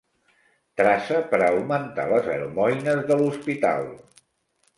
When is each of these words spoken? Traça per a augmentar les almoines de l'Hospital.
Traça 0.79 1.19
per 1.33 1.39
a 1.39 1.49
augmentar 1.55 2.07
les 2.13 2.31
almoines 2.37 3.05
de 3.13 3.19
l'Hospital. 3.21 3.87